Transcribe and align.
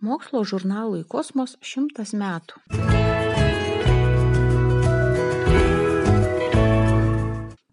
Mokslo 0.00 0.44
žurnalui 0.46 1.02
Kosmos 1.02 1.56
šimtas 1.58 2.14
metų. 2.14 2.54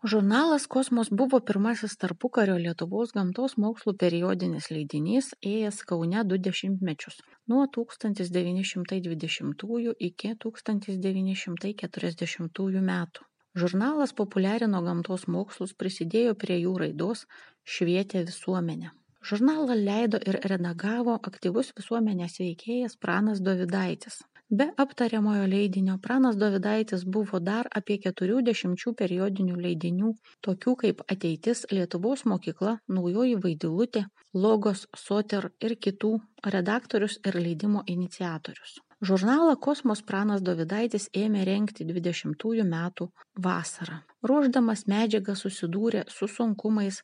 Žurnalas 0.10 0.66
Kosmos 0.66 1.14
buvo 1.20 1.38
pirmasis 1.46 1.94
tarpukario 2.02 2.58
Lietuvos 2.64 3.14
gamtos 3.14 3.54
mokslų 3.62 3.94
periodinis 4.02 4.74
leidinys 4.74 5.38
ėjęs 5.52 5.86
Kaune 5.86 6.26
du 6.26 6.42
dešimtmečius- 6.50 7.22
nuo 7.54 7.70
1920 7.78 9.94
iki 10.10 10.34
1940 10.36 12.82
metų. 12.92 13.22
Žurnalas 13.54 14.18
populiarino 14.18 14.82
gamtos 14.82 15.28
mokslus, 15.28 15.78
prisidėjo 15.78 16.34
prie 16.34 16.58
jų 16.66 16.78
raidos, 16.80 17.28
švietė 17.64 18.26
visuomenę. 18.26 19.05
Žurnalą 19.26 19.76
leido 19.76 20.20
ir 20.30 20.36
redagavo 20.52 21.14
aktyvus 21.30 21.72
visuomenės 21.78 22.36
veikėjas 22.42 22.98
Pranas 23.06 23.40
Dovydaitis. 23.46 24.20
Be 24.60 24.68
aptariamojo 24.84 25.48
leidinio 25.54 25.96
Pranas 26.04 26.38
Dovydaitis 26.42 27.06
buvo 27.16 27.40
dar 27.48 27.70
apie 27.80 27.98
keturių 28.04 28.44
dešimčių 28.50 28.94
periodinių 29.00 29.56
leidinių, 29.64 30.12
tokių 30.46 30.76
kaip 30.84 31.02
Ateitis, 31.16 31.66
Lietuvos 31.74 32.26
mokykla, 32.30 32.76
Naujoji 33.00 33.40
Vaidilutė, 33.48 34.06
Logos, 34.46 34.86
Soter 35.06 35.50
ir 35.70 35.74
kitų 35.88 36.12
redaktorius 36.58 37.18
ir 37.26 37.42
leidimo 37.48 37.82
iniciatorius. 37.98 38.78
Žurnalą 39.06 39.54
Kosmos 39.62 40.00
Pranas 40.02 40.42
Dovydaitis 40.42 41.04
ėmė 41.14 41.44
renkti 41.46 41.86
20 41.86 42.64
metų 42.70 43.06
vasarą. 43.46 43.98
Ruoždamas 44.26 44.86
medžiagą 44.90 45.36
susidūrė 45.38 46.02
su 46.10 46.26
sunkumais 46.36 47.04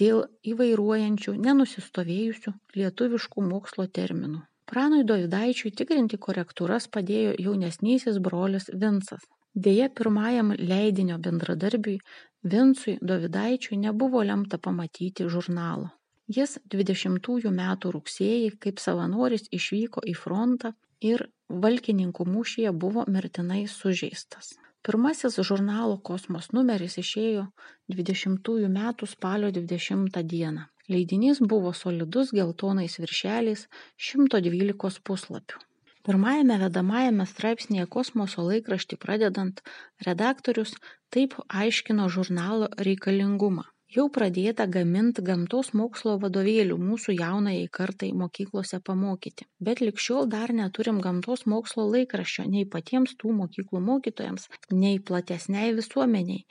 dėl 0.00 0.26
įvairuojančių, 0.52 1.32
nenusistovėjusių 1.46 2.52
lietuviškų 2.76 3.44
mokslo 3.46 3.86
terminų. 3.98 4.42
Pranui 4.68 5.06
Dovydaičiui 5.08 5.72
tikrinti 5.80 6.18
korektūras 6.26 6.88
padėjo 6.96 7.32
jaunesnysis 7.46 8.18
brolis 8.26 8.68
Vincas. 8.82 9.24
Deja, 9.54 9.88
pirmajam 9.88 10.52
leidinio 10.52 11.16
bendradarbiui 11.28 12.02
Vincui 12.44 12.98
Dovydaičiui 13.00 13.78
nebuvo 13.86 14.20
lemta 14.32 14.58
pamatyti 14.58 15.30
žurnalo. 15.36 15.88
Jis 16.28 16.58
20 16.68 17.48
metų 17.62 17.94
rugsėjį 17.96 18.52
kaip 18.60 18.84
savanoris 18.84 19.48
išvyko 19.48 20.04
į 20.12 20.12
frontą 20.24 20.74
ir 21.00 21.28
valkininkų 21.48 22.24
mūšyje 22.28 22.72
buvo 22.72 23.04
mirtinai 23.08 23.66
sužeistas. 23.68 24.56
Pirmasis 24.86 25.38
žurnalo 25.48 25.98
Kosmos 26.08 26.50
numeris 26.56 26.98
išėjo 27.02 27.46
20 27.92 28.68
metų 28.74 29.08
spalio 29.10 29.50
20 29.52 30.22
dieną. 30.32 30.66
Leidinys 30.88 31.40
buvo 31.40 31.72
solidus 31.76 32.30
geltonais 32.32 32.98
viršeliais 32.98 33.66
112 34.10 35.02
puslapių. 35.04 35.64
Pirmajame 36.08 36.56
vedamajame 36.62 37.26
straipsnėje 37.28 37.88
kosmoso 37.92 38.44
laikraštį 38.46 38.96
pradedant 39.02 39.60
redaktorius 40.06 40.72
taip 41.12 41.34
aiškino 41.48 42.08
žurnalo 42.08 42.70
reikalingumą 42.78 43.66
jau 43.94 44.06
pradėta 44.14 44.66
gamint 44.76 45.20
gamtos 45.28 45.70
mokslo 45.80 46.16
vadovėlių 46.22 46.76
mūsų 46.80 47.14
jaunajai 47.18 47.68
kartai 47.78 48.10
mokyklose 48.22 48.80
pamokyti. 48.88 49.46
Bet 49.60 49.80
lig 49.84 50.00
šiol 50.06 50.28
dar 50.34 50.52
neturim 50.60 51.00
gamtos 51.04 51.46
mokslo 51.52 51.86
laikraščio 51.92 52.48
nei 52.54 52.66
patiems 52.74 53.16
tų 53.20 53.36
mokyklų 53.42 53.84
mokytojams 53.90 54.48
nei 54.72 54.98
platesnei 55.10 55.72
visuomenei 55.78 56.44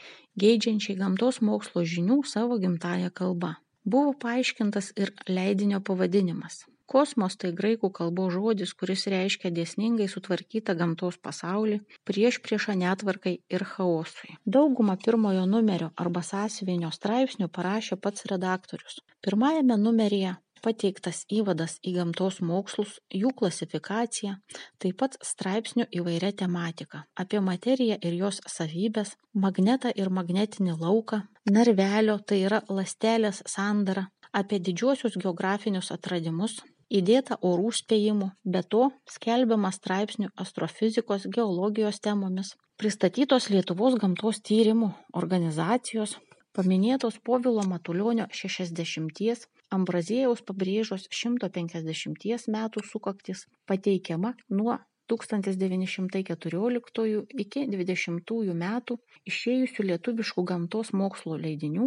geidžiančiai 0.43 0.97
gamtos 1.03 1.41
mokslo 1.41 1.85
žinių 1.95 2.23
savo 2.25 2.57
gimtąja 2.63 3.13
kalba. 3.21 3.57
Buvo 3.85 4.17
paaiškintas 4.23 4.91
ir 4.99 5.13
leidinio 5.29 5.79
pavadinimas 5.79 6.65
Kosmos 6.87 7.35
tai 7.35 7.51
graikų 7.51 7.89
kalbos 7.97 8.31
žodis, 8.31 8.71
kuris 8.79 9.01
reiškia 9.11 9.51
dėsningai 9.51 10.07
sutvarkytą 10.11 10.75
gamtos 10.79 11.17
pasaulį 11.19 11.81
prieš 12.07 12.39
priešą 12.45 12.77
netvarkai 12.79 13.33
ir 13.51 13.65
chaosui. 13.73 14.37
Daugumą 14.57 14.95
pirmojo 15.03 15.43
numerio 15.51 15.91
arba 16.03 16.23
sąsiuvinio 16.23 16.93
straipsnių 16.95 17.49
parašė 17.57 17.99
pats 17.99 18.27
redaktorius. 18.31 19.01
Pirmajame 19.19 19.75
numeryje 19.81 20.37
pateiktas 20.63 21.23
įvadas 21.39 21.77
į 21.85 21.93
gamtos 21.97 22.39
mokslus, 22.41 22.97
jų 23.13 23.33
klasifikaciją, 23.39 24.37
taip 24.81 24.97
pat 25.01 25.17
straipsnių 25.31 25.87
įvairia 25.99 26.31
tematika 26.41 27.03
apie 27.23 27.41
materiją 27.43 27.99
ir 28.01 28.17
jos 28.21 28.41
savybės, 28.47 29.15
magnetą 29.33 29.91
ir 29.95 30.09
magnetinį 30.19 30.77
lauką, 30.81 31.21
narvelio, 31.51 32.17
tai 32.19 32.41
yra 32.47 32.63
lastelės 32.69 33.43
sandarą, 33.45 34.07
apie 34.33 34.59
didžiuosius 34.63 35.19
geografinius 35.21 35.91
atradimus, 35.95 36.59
įdėta 36.89 37.37
orų 37.49 37.71
spėjimų 37.79 38.29
be 38.55 38.61
to 38.73 38.89
skelbiama 39.11 39.71
straipsnių 39.75 40.29
astrofizikos 40.43 41.27
geologijos 41.37 41.99
temomis 41.99 42.53
pristatytos 42.81 43.49
lietuvos 43.51 43.97
gamtos 44.01 44.39
tyrimų 44.49 44.89
organizacijos 45.21 46.15
paminėtos 46.57 47.19
povilo 47.29 47.63
matulionio 47.69 48.25
šešiasdešimties 48.39 49.45
ambraziejaus 49.77 50.41
pabrėžos 50.47 51.07
šimto 51.19 51.49
penkiasdešimties 51.57 52.47
metų 52.55 52.85
sukaktys 52.91 53.39
pateikiama 53.69 54.31
nuo 54.59 54.77
1914 55.11 57.07
iki 57.43 57.67
20 57.75 58.53
metų 58.63 58.99
išėjusių 59.31 59.87
lietuviškų 59.91 60.41
gamtos 60.51 60.93
mokslo 61.03 61.35
leidinių 61.43 61.85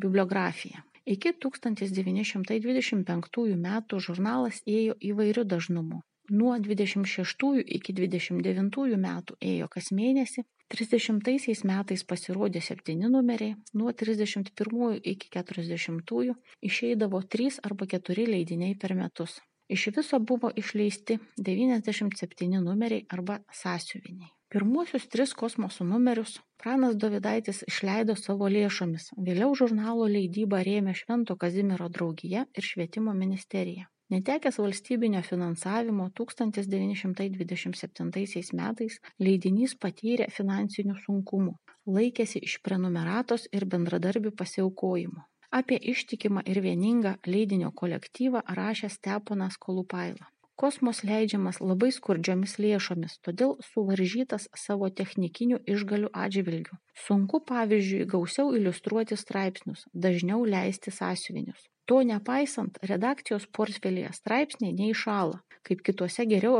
bibliografija 0.00 0.87
iki 1.14 1.32
tūkstantis 1.42 1.94
devyni 1.96 2.24
šimtai 2.28 2.58
dvidešimt 2.64 3.06
penktųjų 3.08 3.56
metų 3.62 4.00
žurnalas 4.06 4.60
ėjo 4.68 4.96
įvairiu 5.10 5.44
dažnumu. 5.48 6.02
Nuo 6.28 6.52
dvidešimt 6.60 7.08
šeštųjų 7.08 7.64
iki 7.78 7.94
dvidešimt 7.96 8.44
devintųjų 8.44 8.98
metų 9.00 9.38
ėjo 9.52 9.68
kas 9.72 9.88
mėnesį 9.96 10.44
trisdešimtaisiais 10.74 11.64
metais 11.70 12.04
pasirodė 12.10 12.60
septyni 12.60 13.08
numeriai 13.08 13.56
nuo 13.80 13.94
trisdešimt 14.02 14.52
pirmųjų 14.60 15.00
iki 15.14 15.32
keturiasdešimtųjų 15.36 16.36
išeidavo 16.70 17.24
trys 17.34 17.60
arba 17.64 17.88
keturi 17.88 18.28
leidiniai 18.28 18.76
per 18.76 18.96
metus. 18.98 19.40
Iš 19.72 19.90
viso 19.96 20.20
buvo 20.20 20.52
išleisti 20.62 21.18
devyniasdešimt 21.36 22.20
septyni 22.20 22.60
numeriai 22.64 23.06
arba 23.16 23.40
sąsiuviniai 23.62 24.36
pirmuosius 24.54 25.08
tris 25.12 25.34
kosmoso 25.42 25.84
numerius 25.84 26.38
pranas 26.62 26.96
dovydaitis 27.04 27.62
išleido 27.68 28.16
savo 28.16 28.48
lėšomis. 28.54 29.12
Vėliau 29.28 29.52
žurnalo 29.60 30.08
leidybą 30.16 30.64
rėmė 30.70 30.96
švento 31.02 31.36
kazimiero 31.44 31.92
draugija 31.98 32.48
ir 32.54 32.68
švietimo 32.72 33.14
ministerija 33.22 33.88
netekęs 34.12 34.58
valstybinio 34.62 35.20
finansavimo 35.24 36.08
tūkstantis 36.18 36.68
devyni 36.72 36.96
šimtai 37.00 37.28
dvidešimt 37.34 37.78
septintaisiais 37.80 38.52
metais 38.60 38.98
leidinys 39.24 39.74
patyrė 39.84 40.28
finansinių 40.36 40.96
sunkumų. 41.04 41.56
Laikėsi 41.98 42.42
iš 42.48 42.58
prenumeratos 42.64 43.46
ir 43.52 43.68
bendradarbių 43.74 44.34
pasiaukojimo. 44.40 45.26
Apie 45.58 45.78
ištikimą 45.92 46.42
ir 46.52 46.60
vieningą 46.64 47.14
leidinio 47.26 47.70
kolektyvą 47.82 48.44
rašė 48.60 48.90
steponas 48.92 49.56
kolupaila 49.56 50.28
kosmos 50.60 51.04
leidžiamas 51.06 51.60
labai 51.62 51.90
skurdžiomis 51.94 52.56
lėšomis 52.62 53.18
todėl 53.26 53.56
suvaržytas 53.70 54.48
savo 54.64 54.88
technikinių 55.00 55.60
išgalių 55.74 56.10
atžvilgiu 56.24 56.78
sunku 57.06 57.40
pavyzdžiui 57.50 58.06
gausiau 58.12 58.54
iliustruoti 58.58 59.18
straipsnius 59.22 59.84
dažniau 60.06 60.44
leisti 60.54 60.94
sąsiuvinius. 61.00 61.68
To 61.88 62.00
nepaisant 62.08 62.80
redakcijos 62.90 63.46
portfelyje 63.58 64.10
straipsniai 64.16 64.74
neįšąla 64.80 65.38
kaip 65.68 65.84
kituose 65.86 66.26
geriau 66.32 66.58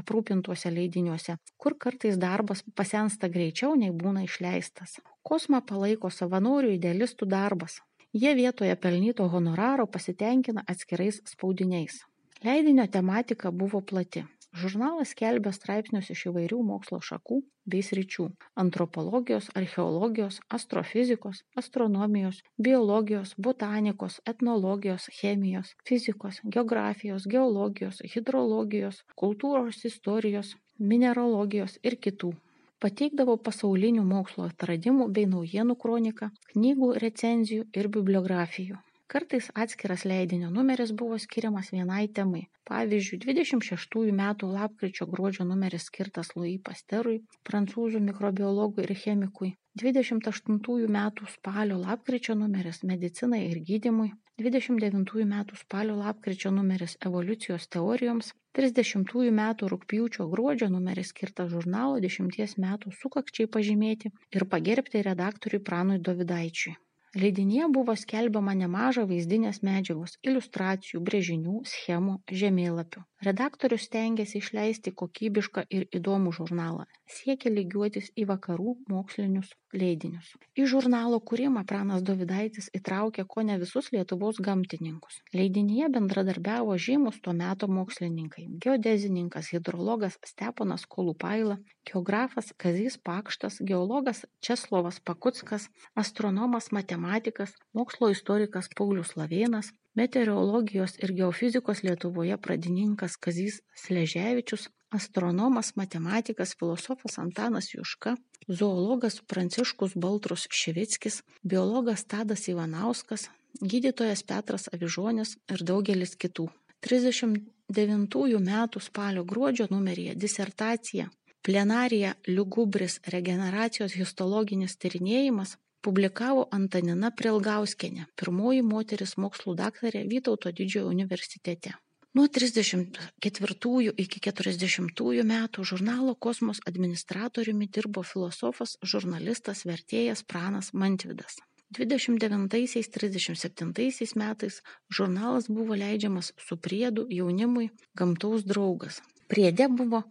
aprūpintuose 0.00 0.72
leidiniuose 0.74 1.38
kur 1.62 1.76
kartais 1.84 2.20
darbas 2.24 2.64
pasensta 2.80 3.32
greičiau 3.36 3.74
nei 3.82 3.94
būna 4.02 4.24
išleistas. 4.28 4.98
Kosmą 5.28 5.62
palaiko 5.70 6.10
savanorių 6.18 6.74
idealistų 6.76 7.28
darbas. 7.34 7.80
Jie 8.12 8.32
vietoje 8.34 8.76
pelnyto 8.84 9.26
honoraro 9.34 9.86
pasitenkina 9.96 10.64
atskirais 10.74 11.20
spaudiniais 11.32 11.98
leidinio 12.44 12.86
tematika 12.86 13.50
buvo 13.50 13.80
plati. 13.80 14.24
Žurnalas 14.58 15.10
skelbė 15.12 15.50
straipsnius 15.52 16.06
iš 16.14 16.20
įvairių 16.30 16.58
mokslo 16.68 16.98
šakų 17.08 17.36
bei 17.72 17.82
sričių 17.88 18.24
antropologijos 18.62 19.50
archeologijos 19.60 20.38
astrofizikos 20.58 21.42
astronomijos 21.62 22.40
biologijos 22.68 23.34
botanikos 23.48 24.16
etnologijos 24.32 25.10
chemijos 25.18 25.74
fizikos 25.90 26.40
geografijos 26.56 27.28
geologijos 27.36 28.00
hidrologijos 28.14 29.04
kultūros 29.22 29.84
istorijos 29.92 30.56
mineralogijos 30.94 31.78
ir 31.82 32.00
kitų. 32.08 32.34
Pateikdavo 32.80 33.36
pasaulinių 33.46 34.08
mokslo 34.16 34.48
atradimų 34.48 35.12
bei 35.14 35.30
naujienų 35.36 35.80
kroniką 35.84 36.32
knygų 36.54 36.92
recenzijų 37.06 37.70
ir 37.82 37.94
bibliografijų 37.98 38.84
kartais 39.12 39.46
atskiras 39.62 40.04
leidinio 40.10 40.50
numeris 40.56 40.90
buvo 41.00 41.18
skiriamas 41.24 41.70
vienai 41.74 42.06
temai. 42.18 42.42
Pavyzdžiui 42.68 43.18
dvidešimt 43.22 43.64
šeštųjų 43.68 44.14
metų 44.20 44.48
lapkričio 44.52 45.06
gruodžio 45.12 45.46
numeris 45.48 45.86
skirtas 45.88 46.34
lui 46.36 46.58
pasterui 46.68 47.22
prancūzų 47.48 48.02
mikrobiologui 48.08 48.84
ir 48.84 48.92
chemikui. 49.02 49.54
dvidešimt 49.80 50.26
aštuntųjų 50.28 50.88
metų 50.94 51.28
spalio 51.34 51.76
lapkričio 51.80 52.34
numeris 52.38 52.82
medicinai 52.90 53.44
ir 53.50 53.60
gydymui 53.68 54.10
29 54.38 55.24
metų 55.30 55.56
spalio 55.60 55.94
lapkričio 55.98 56.50
numeris 56.56 56.96
evoliucijos 57.06 57.68
teorijoms, 57.76 58.28
30 58.58 59.32
metų 59.38 59.70
rūpjūčio 59.72 60.26
gruodžio 60.34 60.68
numeris 60.74 61.14
skirtas 61.14 61.48
žurnalo 61.54 62.02
10 62.04 62.58
metų 62.66 62.92
sukakčiai 63.00 63.48
pažymėti 63.56 64.12
ir 64.36 64.46
pagerbti 64.52 65.02
redaktoriui 65.08 65.64
Pranui 65.70 65.98
Dovidaičiui. 66.10 66.76
Leidinyje 67.16 67.68
buvo 67.72 67.94
skelbiama 67.96 68.52
nemaža 68.54 69.06
vaizdinės 69.08 69.62
medžiagos, 69.64 70.18
iliustracijų, 70.28 71.00
brėžinių, 71.08 71.62
schemų, 71.70 72.18
žemėlapių. 72.42 73.04
Redaktorius 73.26 73.88
stengiasi 73.88 74.38
išleisti 74.38 74.92
kokybišką 74.94 75.64
ir 75.74 75.86
įdomų 75.98 76.30
žurnalą, 76.36 76.84
siekia 77.10 77.50
lygiuotis 77.50 78.12
į 78.14 78.26
vakarų 78.30 78.74
mokslinius 78.92 79.48
leidinius. 79.74 80.28
Į 80.54 80.68
žurnalo 80.70 81.18
kūrimą 81.30 81.64
pranas 81.66 82.04
Dovidaitis 82.06 82.68
įtraukė 82.78 83.24
ko 83.32 83.42
ne 83.48 83.56
visus 83.58 83.88
Lietuvos 83.94 84.38
gamtininkus. 84.48 85.18
Leidinyje 85.34 85.88
bendradarbiavo 85.96 86.76
žymus 86.86 87.18
tuo 87.24 87.34
metu 87.40 87.66
mokslininkai- 87.78 88.46
geodezininkas, 88.64 89.50
hidrologas 89.50 90.20
Steponas 90.24 90.86
Kolupaila, 90.86 91.58
geografas 91.90 92.54
Kazys 92.56 93.00
Pakštas, 93.02 93.58
geologas 93.72 94.24
Česlovas 94.40 95.00
Pakuckas, 95.00 95.68
astronomas 95.96 96.70
matematikas, 96.70 97.58
mokslo 97.74 98.14
istorikas 98.14 98.70
Paulius 98.76 99.16
Lavėnas, 99.18 99.74
meteorologijos 99.94 100.96
ir 101.02 101.12
geofizikos 101.12 101.82
Lietuvoje 101.82 102.36
pradininkas 102.36 103.16
Kazys 103.16 103.60
Sleževičius, 103.74 104.68
astronomas, 104.90 105.74
matematikas, 105.76 106.54
filosofas 106.58 107.18
Antanas 107.18 107.74
Juška, 107.74 108.16
zoologas 108.48 109.20
Pranciškus 109.20 109.96
Baltrus 109.96 110.46
Ševickis, 110.50 111.22
biologas 111.42 112.04
Tadas 112.04 112.48
Ivanauskas, 112.48 113.28
gydytojas 113.60 114.22
Petras 114.22 114.68
Avižonis 114.72 115.36
ir 115.52 115.64
daugelis 115.64 116.16
kitų. 116.16 116.48
39 116.80 118.40
metų 118.40 118.80
spalio 118.80 119.24
gruodžio 119.24 119.66
numeryje 119.70 120.14
disertacija 120.14 121.08
Plenarija 121.42 122.14
Liugubris 122.26 122.98
regeneracijos 123.06 123.94
histologinis 123.96 124.76
tyrinėjimas 124.76 125.56
publikavo 125.84 126.48
Antanina 126.52 127.10
Prilgauskienė, 127.14 128.06
pirmoji 128.18 128.62
moteris 128.66 129.16
mokslų 129.20 129.54
daktarė 129.58 130.06
Vytauto 130.10 130.52
didžiojo 130.52 130.88
universitete. 130.90 131.74
Nuo 132.16 132.26
34 132.26 133.92
iki 134.04 134.20
40 134.24 135.24
metų 135.28 135.64
žurnalo 135.70 136.14
Kosmos 136.14 136.58
administratoriumi 136.66 137.66
dirbo 137.68 138.02
filosofas, 138.02 138.78
žurnalistas, 138.82 139.64
vertėjas 139.68 140.24
Pranas 140.24 140.72
Mantvidas. 140.72 141.36
29-37 141.76 144.16
metais 144.16 144.62
žurnalas 144.88 145.48
buvo 145.48 145.74
leidžiamas 145.76 146.32
su 146.40 146.56
priedu 146.56 147.06
jaunimui 147.10 147.70
gamtaus 147.94 148.44
draugas. 148.44 149.02
Priede 149.28 149.68
buvo 149.68 150.02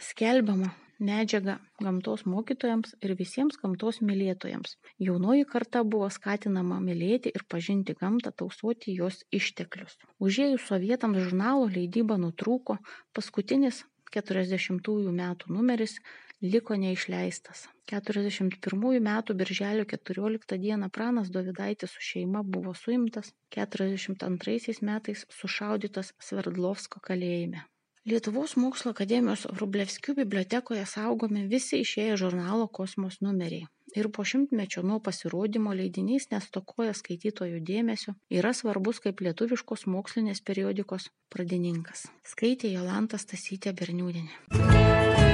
skelbiama 0.00 0.70
medžiagą 0.98 1.56
gamtos 1.82 2.24
mokytojams 2.26 2.94
ir 3.02 3.14
visiems 3.18 3.58
gamtos 3.62 4.00
mylėtojams. 4.00 4.76
Jaunoji 5.06 5.46
karta 5.54 5.82
buvo 5.84 6.10
skatinama 6.10 6.80
mylėti 6.84 7.32
ir 7.34 7.46
pažinti 7.48 7.96
gamtą, 8.00 8.32
tausoti 8.42 8.94
jos 8.98 9.24
išteklius. 9.30 9.98
Užėjus 10.20 10.68
sovietams 10.70 11.22
žurnalo 11.26 11.66
leidyba 11.76 12.18
nutrūko, 12.20 12.78
paskutinis 13.16 13.84
40 14.14 15.10
metų 15.20 15.50
numeris 15.50 15.98
liko 16.44 16.76
neišleistas. 16.78 17.66
41 17.90 19.00
metų 19.08 19.36
birželio 19.40 19.84
14 19.84 20.58
dieną 20.62 20.88
pranas 20.90 21.30
Dovidaitis 21.34 21.92
su 21.96 22.06
šeima 22.10 22.42
buvo 22.56 22.74
suimtas, 22.74 23.34
42 23.56 24.80
metais 24.90 25.26
sušaudytas 25.40 26.14
Sverdlovsko 26.18 27.00
kalėjime. 27.00 27.64
Lietuvos 28.04 28.52
mokslo 28.60 28.90
akademijos 28.92 29.46
Vrublevskių 29.56 30.12
bibliotekoje 30.18 30.82
saugomi 30.84 31.46
visi 31.48 31.78
išėję 31.80 32.18
žurnalo 32.20 32.66
Kosmos 32.68 33.22
numeriai. 33.24 33.64
Ir 33.96 34.10
po 34.12 34.26
šimtmečio 34.28 34.82
nuo 34.84 34.98
pasirodymo 35.06 35.72
leidinys 35.72 36.28
nestokoja 36.34 36.92
skaitytojų 36.98 37.62
dėmesio, 37.64 38.12
yra 38.28 38.52
svarbus 38.52 39.00
kaip 39.00 39.24
lietuviškos 39.24 39.86
mokslinės 39.88 40.44
periodikos 40.44 41.08
pradininkas. 41.32 42.04
Skaitė 42.28 42.74
Jolanta 42.74 43.16
Stasytė 43.16 43.72
Berniūdinė. 43.72 45.32